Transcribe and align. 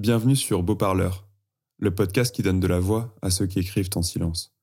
Bienvenue 0.00 0.34
sur 0.34 0.62
Beau 0.62 0.76
Parleur, 0.76 1.28
le 1.76 1.94
podcast 1.94 2.34
qui 2.34 2.40
donne 2.40 2.58
de 2.58 2.66
la 2.66 2.80
voix 2.80 3.14
à 3.20 3.28
ceux 3.28 3.46
qui 3.46 3.58
écrivent 3.58 3.90
en 3.96 4.00
silence. 4.00 4.54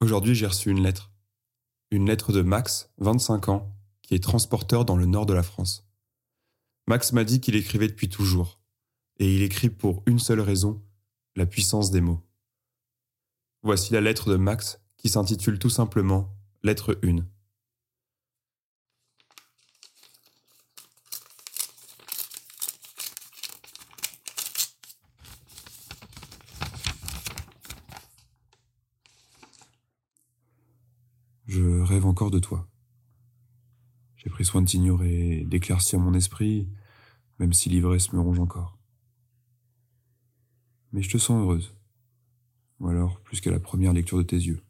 Aujourd'hui, 0.00 0.34
j'ai 0.34 0.46
reçu 0.46 0.68
une 0.68 0.82
lettre. 0.82 1.10
Une 1.90 2.06
lettre 2.06 2.30
de 2.34 2.42
Max, 2.42 2.92
25 2.98 3.48
ans, 3.48 3.77
qui 4.08 4.14
est 4.14 4.24
transporteur 4.24 4.86
dans 4.86 4.96
le 4.96 5.04
nord 5.04 5.26
de 5.26 5.34
la 5.34 5.42
France. 5.42 5.86
Max 6.86 7.12
m'a 7.12 7.24
dit 7.24 7.42
qu'il 7.42 7.56
écrivait 7.56 7.88
depuis 7.88 8.08
toujours, 8.08 8.58
et 9.18 9.36
il 9.36 9.42
écrit 9.42 9.68
pour 9.68 10.02
une 10.06 10.18
seule 10.18 10.40
raison, 10.40 10.82
la 11.36 11.44
puissance 11.44 11.90
des 11.90 12.00
mots. 12.00 12.26
Voici 13.62 13.92
la 13.92 14.00
lettre 14.00 14.30
de 14.30 14.36
Max 14.36 14.80
qui 14.96 15.10
s'intitule 15.10 15.58
tout 15.58 15.68
simplement 15.68 16.34
Lettre 16.62 16.98
1. 17.04 17.18
Je 31.46 31.82
rêve 31.82 32.06
encore 32.06 32.30
de 32.30 32.38
toi. 32.38 32.66
J'ai 34.18 34.30
pris 34.30 34.44
soin 34.44 34.62
de 34.62 34.66
t'ignorer 34.66 35.40
et 35.40 35.44
d'éclaircir 35.44 36.00
mon 36.00 36.12
esprit, 36.12 36.68
même 37.38 37.52
si 37.52 37.68
l'ivresse 37.68 38.12
me 38.12 38.20
ronge 38.20 38.40
encore. 38.40 38.76
Mais 40.92 41.02
je 41.02 41.10
te 41.10 41.18
sens 41.18 41.40
heureuse. 41.40 41.74
Ou 42.80 42.88
alors 42.88 43.20
plus 43.20 43.40
qu'à 43.40 43.50
la 43.50 43.60
première 43.60 43.92
lecture 43.92 44.18
de 44.18 44.24
tes 44.24 44.36
yeux. 44.36 44.62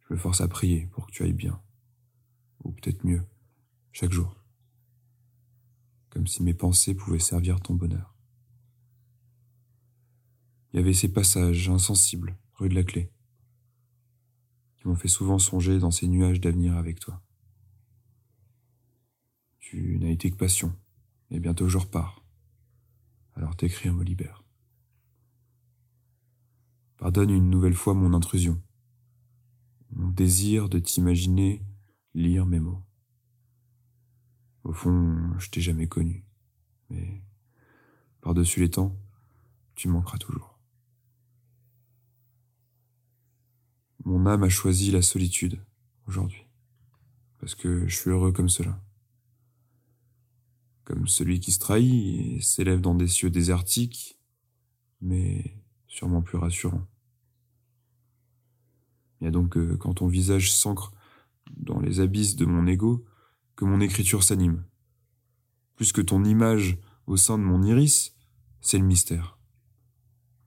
Je 0.00 0.14
me 0.14 0.18
force 0.18 0.40
à 0.40 0.48
prier 0.48 0.86
pour 0.86 1.06
que 1.06 1.12
tu 1.12 1.24
ailles 1.24 1.32
bien. 1.32 1.60
Ou 2.62 2.70
peut-être 2.72 3.04
mieux, 3.04 3.24
chaque 3.90 4.12
jour. 4.12 4.36
Comme 6.10 6.28
si 6.28 6.42
mes 6.44 6.54
pensées 6.54 6.94
pouvaient 6.94 7.18
servir 7.18 7.60
ton 7.60 7.74
bonheur. 7.74 8.14
Il 10.72 10.76
y 10.76 10.82
avait 10.82 10.92
ces 10.92 11.12
passages 11.12 11.68
insensibles, 11.68 12.38
rue 12.54 12.68
de 12.68 12.74
la 12.74 12.84
Clé, 12.84 13.10
qui 14.76 14.86
m'ont 14.86 14.96
fait 14.96 15.08
souvent 15.08 15.38
songer 15.38 15.78
dans 15.78 15.90
ces 15.90 16.06
nuages 16.06 16.40
d'avenir 16.40 16.76
avec 16.76 17.00
toi. 17.00 17.20
Tu 19.72 19.98
n'as 19.98 20.10
été 20.10 20.30
que 20.30 20.36
passion, 20.36 20.78
et 21.30 21.40
bientôt 21.40 21.66
je 21.66 21.78
repars. 21.78 22.22
Alors 23.36 23.56
t'écrire 23.56 23.94
me 23.94 24.04
libère. 24.04 24.44
Pardonne 26.98 27.30
une 27.30 27.48
nouvelle 27.48 27.72
fois 27.72 27.94
mon 27.94 28.12
intrusion, 28.12 28.60
mon 29.92 30.10
désir 30.10 30.68
de 30.68 30.78
t'imaginer 30.78 31.64
lire 32.12 32.44
mes 32.44 32.60
mots. 32.60 32.82
Au 34.64 34.74
fond, 34.74 35.38
je 35.38 35.48
t'ai 35.48 35.62
jamais 35.62 35.86
connu, 35.86 36.26
mais 36.90 37.22
par-dessus 38.20 38.60
les 38.60 38.70
temps, 38.70 38.94
tu 39.74 39.88
manqueras 39.88 40.18
toujours. 40.18 40.58
Mon 44.04 44.26
âme 44.26 44.42
a 44.42 44.50
choisi 44.50 44.90
la 44.90 45.00
solitude 45.00 45.64
aujourd'hui, 46.06 46.46
parce 47.38 47.54
que 47.54 47.88
je 47.88 47.96
suis 47.96 48.10
heureux 48.10 48.32
comme 48.32 48.50
cela. 48.50 48.78
Comme 50.92 51.08
celui 51.08 51.40
qui 51.40 51.52
se 51.52 51.58
trahit 51.58 52.36
et 52.36 52.42
s'élève 52.42 52.82
dans 52.82 52.94
des 52.94 53.08
cieux 53.08 53.30
désertiques, 53.30 54.20
mais 55.00 55.56
sûrement 55.86 56.20
plus 56.20 56.36
rassurant. 56.36 56.86
Il 59.18 59.24
y 59.24 59.26
a 59.26 59.30
donc 59.30 59.56
euh, 59.56 59.78
quand 59.78 59.94
ton 59.94 60.06
visage 60.06 60.52
s'ancre 60.52 60.92
dans 61.56 61.80
les 61.80 62.00
abysses 62.00 62.36
de 62.36 62.44
mon 62.44 62.66
ego 62.66 63.06
que 63.56 63.64
mon 63.64 63.80
écriture 63.80 64.22
s'anime. 64.22 64.66
Plus 65.76 65.92
que 65.92 66.02
ton 66.02 66.24
image 66.24 66.76
au 67.06 67.16
sein 67.16 67.38
de 67.38 67.42
mon 67.42 67.62
iris, 67.62 68.14
c'est 68.60 68.76
le 68.76 68.84
mystère 68.84 69.38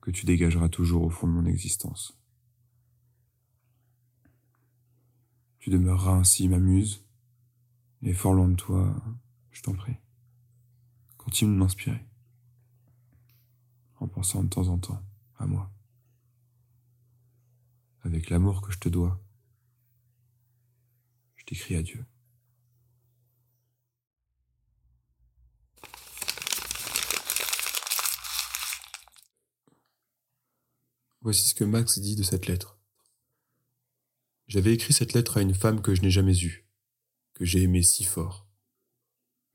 que 0.00 0.12
tu 0.12 0.26
dégageras 0.26 0.68
toujours 0.68 1.02
au 1.02 1.10
fond 1.10 1.26
de 1.26 1.32
mon 1.32 1.46
existence. 1.46 2.16
Tu 5.58 5.70
demeureras 5.70 6.14
ainsi 6.14 6.48
ma 6.48 6.60
muse, 6.60 7.04
et 8.02 8.12
fort 8.12 8.34
loin 8.34 8.46
de 8.46 8.54
toi, 8.54 8.94
je 9.50 9.62
t'en 9.62 9.74
prie. 9.74 9.96
Continue 11.26 11.54
de 11.54 11.58
m'inspirer, 11.58 12.06
en 13.98 14.06
pensant 14.06 14.44
de 14.44 14.48
temps 14.48 14.68
en 14.68 14.78
temps 14.78 15.02
à 15.38 15.46
moi. 15.48 15.72
Avec 18.02 18.30
l'amour 18.30 18.62
que 18.62 18.70
je 18.70 18.78
te 18.78 18.88
dois, 18.88 19.20
je 21.34 21.44
t'écris 21.44 21.74
adieu. 21.74 22.06
Voici 31.22 31.48
ce 31.48 31.56
que 31.56 31.64
Max 31.64 31.98
dit 31.98 32.14
de 32.14 32.22
cette 32.22 32.46
lettre. 32.46 32.78
J'avais 34.46 34.72
écrit 34.72 34.92
cette 34.92 35.12
lettre 35.12 35.38
à 35.38 35.42
une 35.42 35.54
femme 35.56 35.82
que 35.82 35.92
je 35.92 36.02
n'ai 36.02 36.10
jamais 36.12 36.38
eue, 36.38 36.68
que 37.34 37.44
j'ai 37.44 37.62
aimée 37.62 37.82
si 37.82 38.04
fort. 38.04 38.46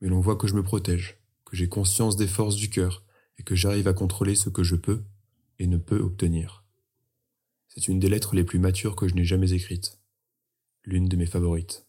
Mais 0.02 0.08
l'on 0.08 0.20
voit 0.20 0.36
que 0.36 0.46
je 0.46 0.54
me 0.54 0.62
protège, 0.62 1.21
que 1.52 1.58
j'ai 1.58 1.68
conscience 1.68 2.16
des 2.16 2.26
forces 2.26 2.56
du 2.56 2.70
cœur 2.70 3.04
et 3.38 3.42
que 3.42 3.54
j'arrive 3.54 3.86
à 3.86 3.92
contrôler 3.92 4.34
ce 4.36 4.48
que 4.48 4.62
je 4.62 4.74
peux 4.74 5.04
et 5.58 5.66
ne 5.66 5.76
peux 5.76 5.98
obtenir. 5.98 6.64
C'est 7.68 7.88
une 7.88 7.98
des 7.98 8.08
lettres 8.08 8.34
les 8.34 8.42
plus 8.42 8.58
matures 8.58 8.96
que 8.96 9.06
je 9.06 9.14
n'ai 9.14 9.26
jamais 9.26 9.52
écrites, 9.52 10.00
l'une 10.86 11.08
de 11.08 11.16
mes 11.16 11.26
favorites. 11.26 11.86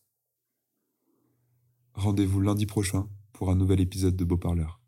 Rendez-vous 1.94 2.41
lundi 2.41 2.66
prochain 2.66 3.07
pour 3.31 3.52
un 3.52 3.56
nouvel 3.56 3.79
épisode 3.79 4.18
de 4.18 4.25
Beau 4.25 4.38
Parleur. 4.38 4.83